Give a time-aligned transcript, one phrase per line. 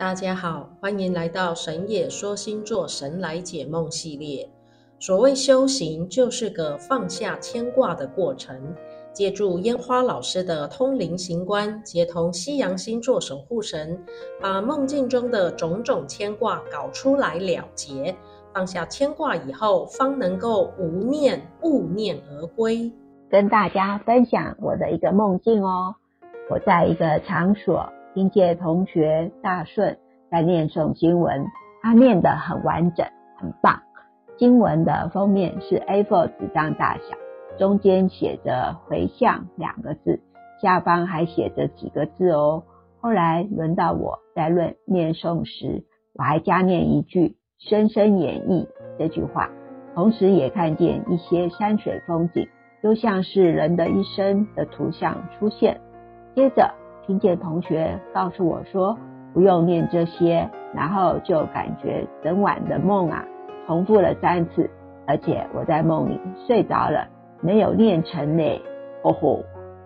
[0.00, 4.48] 大家好，欢迎来到神野说星座神来解梦系列。
[4.98, 8.58] 所谓修行，就是个放下牵挂的过程。
[9.12, 14.02] 借助烟花老师的通灵行观，接通西洋星座守护神，
[14.40, 18.16] 把梦境中的种种牵挂搞出来了结。
[18.54, 22.90] 放下牵挂以后，方能够无念勿念而归。
[23.28, 25.94] 跟大家分享我的一个梦境哦。
[26.48, 27.86] 我在一个场所。
[28.12, 29.96] 听见同学大顺
[30.30, 31.46] 在念诵经文，
[31.80, 33.06] 他念得很完整，
[33.38, 33.82] 很棒。
[34.36, 37.16] 经文的封面是 A4 纸张大小，
[37.56, 40.20] 中间写着“回向”两个字，
[40.60, 42.64] 下方还写着几个字哦。
[43.00, 45.84] 后来轮到我在论念诵时，
[46.14, 48.66] 我还加念一句“深深演绎”
[48.98, 49.50] 这句话，
[49.94, 52.48] 同时也看见一些山水风景，
[52.82, 55.80] 就像是人的一生的图像出现。
[56.34, 56.79] 接着。
[57.06, 58.96] 听见同学告诉我说
[59.32, 63.24] 不用念这些，然后就感觉整晚的梦啊
[63.66, 64.70] 重复了三次，
[65.06, 67.06] 而且我在梦里睡着了，
[67.40, 68.42] 没有念成呢。
[69.02, 69.44] 哦吼，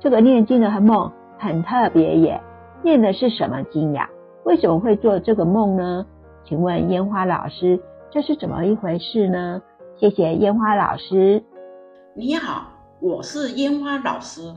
[0.00, 2.40] 这个念经的梦很特别耶，
[2.82, 4.08] 念的是什么经呀？
[4.44, 6.06] 为什么会做这个梦呢？
[6.44, 9.62] 请问烟花老师，这是怎么一回事呢？
[9.96, 11.42] 谢谢烟花老师。
[12.14, 12.68] 你好，
[13.00, 14.54] 我是烟花老师。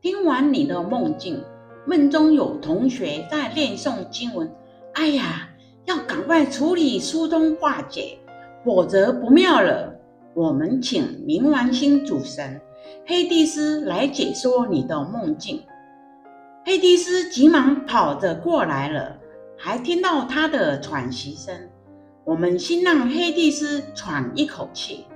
[0.00, 1.42] 听完你的梦境。
[1.86, 4.52] 梦中有同学在念诵经文，
[4.92, 5.48] 哎呀，
[5.86, 8.18] 要赶快处理疏通化解，
[8.64, 9.94] 否则不妙了。
[10.34, 12.60] 我们请冥王星主神
[13.06, 15.62] 黑帝斯来解说你的梦境。
[16.64, 19.16] 黑帝斯急忙跑着过来了，
[19.56, 21.54] 还听到他的喘息声。
[22.24, 25.06] 我们先让黑帝斯喘一口气。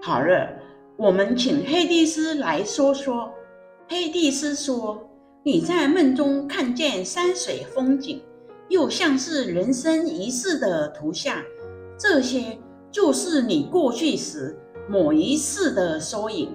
[0.00, 0.48] 好了，
[0.96, 3.32] 我们请黑帝斯来说说。
[3.88, 5.10] 黑帝斯说。
[5.46, 8.22] 你在梦中看见山水风景，
[8.70, 11.36] 又像是人生一世的图像，
[11.98, 12.58] 这些
[12.90, 16.48] 就是你过去时某一世的缩影。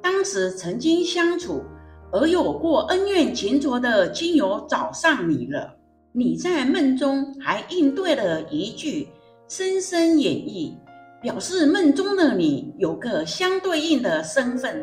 [0.00, 1.62] 当时曾经相处
[2.10, 5.76] 而有过恩怨情仇的亲友找上你了。
[6.10, 9.08] 你在梦中还应对了一句
[9.48, 10.72] “深深演绎”，
[11.20, 14.82] 表示梦中的你有个相对应的身份。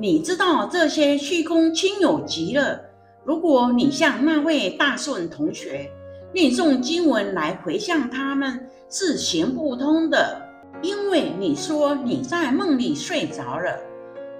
[0.00, 2.80] 你知道这些虚空亲友急了，
[3.24, 5.90] 如果你向那位大顺同学
[6.32, 10.40] 念诵经文来回向他们，是行不通的，
[10.82, 13.76] 因为你说你在梦里睡着了，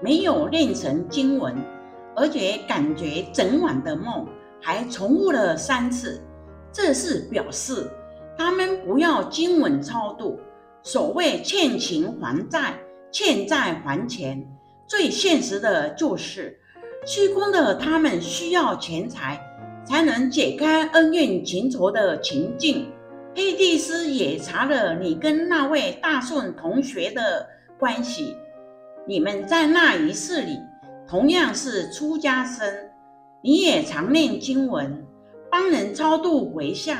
[0.01, 1.53] 没有念成经文，
[2.15, 4.25] 而且感觉整晚的梦
[4.61, 6.21] 还重复了三次，
[6.71, 7.85] 这是表示
[8.37, 10.39] 他们不要经文超度。
[10.83, 12.79] 所谓欠情还债，
[13.11, 14.41] 欠债还钱。
[14.89, 16.59] 最现实的就是，
[17.05, 19.39] 虚空的他们需要钱财，
[19.85, 22.91] 才能解开恩怨情仇的情境。
[23.35, 28.35] 黑帝斯也查了你跟那位大顺同学的关系，
[29.05, 30.57] 你们在那一世里
[31.07, 32.67] 同样是出家僧，
[33.43, 35.05] 你也常念经文，
[35.51, 36.97] 帮人超度回向，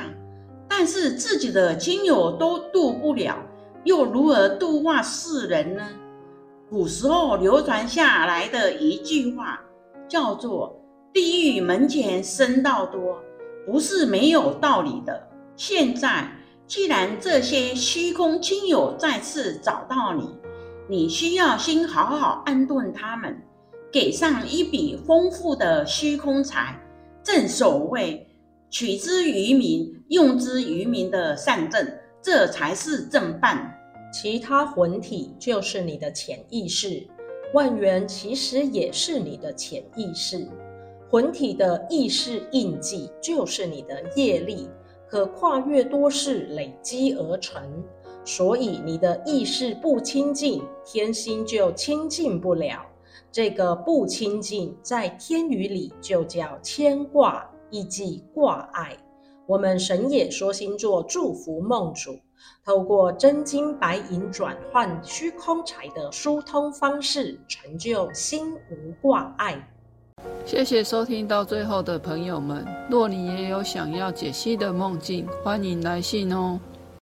[0.68, 3.36] 但是自己的亲友都度不了，
[3.82, 5.88] 又如何度化世人呢？
[6.70, 9.60] 古时候流传下来的一句话，
[10.08, 10.80] 叫做
[11.12, 13.18] “地狱门前僧道多”，
[13.66, 15.20] 不是没有道理的。
[15.56, 16.30] 现在
[16.68, 20.32] 既然这些虚空亲友再次找到你，
[20.88, 23.36] 你需要先好好安顿他们，
[23.92, 26.80] 给上一笔丰富的虚空财。
[27.24, 28.24] 正所谓
[28.70, 31.84] “取之于民，用之于民”的善政，
[32.22, 33.76] 这才是正办。
[34.12, 37.06] 其他魂体就是你的潜意识，
[37.54, 40.48] 万缘其实也是你的潜意识。
[41.08, 44.68] 魂体的意识印记就是你的业力，
[45.08, 47.62] 可跨越多世累积而成。
[48.24, 52.86] 所以你的意识不清净，天心就清净不了。
[53.32, 58.96] 这个不清净，在天语里就叫牵挂，亦即挂碍。
[59.50, 62.16] 我们神也说星座祝福梦主。
[62.64, 69.68] 透过真金白银转换虚空财的疏通方式，成就心无挂碍。
[70.46, 76.60] 谢谢收听到最后的朋友们，若你也有想要解析的梦境，欢迎来信哦。